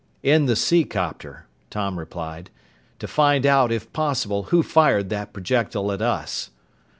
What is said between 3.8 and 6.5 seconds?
possible, who fired that projectile at us."